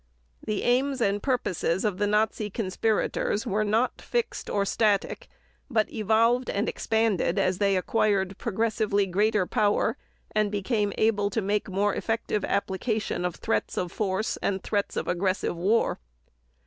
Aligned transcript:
The 0.43 0.63
aims 0.63 0.99
and 0.99 1.21
purposes 1.21 1.85
of 1.85 1.99
the 1.99 2.07
Nazi 2.07 2.49
conspirators 2.49 3.45
were 3.45 3.63
not 3.63 4.01
fixed 4.01 4.49
or 4.49 4.65
static 4.65 5.27
but 5.69 5.93
evolved 5.93 6.49
and 6.49 6.67
expanded 6.67 7.37
as 7.37 7.59
they 7.59 7.77
acquired 7.77 8.39
progressively 8.39 9.05
greater 9.05 9.45
power 9.45 9.97
and 10.31 10.51
became 10.51 10.91
able 10.97 11.29
to 11.29 11.41
make 11.43 11.69
more 11.69 11.93
effective 11.93 12.43
application 12.43 13.23
of 13.23 13.35
threats 13.35 13.77
of 13.77 13.91
force 13.91 14.37
and 14.37 14.63
threats 14.63 14.97
of 14.97 15.07
aggressive 15.07 15.55
war. 15.55 15.99